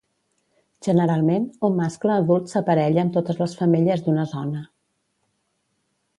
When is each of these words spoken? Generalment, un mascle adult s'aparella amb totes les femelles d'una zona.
Generalment, 0.85 1.45
un 1.69 1.75
mascle 1.81 2.13
adult 2.15 2.49
s'aparella 2.55 3.03
amb 3.05 3.15
totes 3.19 3.43
les 3.45 3.55
femelles 3.61 4.05
d'una 4.09 4.27
zona. 4.35 4.65